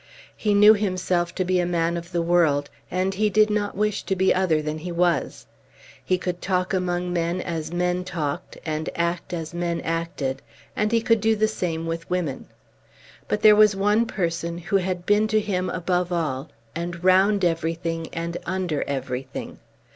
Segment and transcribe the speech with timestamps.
[0.35, 4.01] He knew himself to be a man of the world, and he did not wish
[4.05, 5.45] to be other than he was.
[6.03, 10.41] He could talk among men as men talked, and act as men acted;
[10.75, 12.47] and he could do the same with women.
[13.27, 18.07] But there was one person who had been to him above all, and round everything,
[18.11, 19.59] and under everything.